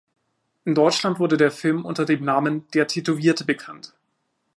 [0.65, 3.93] In Deutschland wurde der Film unter dem Namen "Der Tätowierte" bekannt.